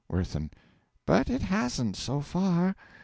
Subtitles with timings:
[0.09, 0.49] WIRTHIN.
[1.05, 2.75] But it hasn't, so far.